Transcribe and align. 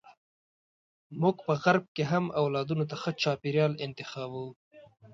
موږ 1.21 1.35
په 1.45 1.53
غرب 1.63 1.83
کې 1.95 2.03
هم 2.11 2.25
اولادونو 2.41 2.83
ته 2.89 2.95
ښه 3.01 3.11
چاپیریال 3.21 3.73
انتخابوو. 3.85 4.47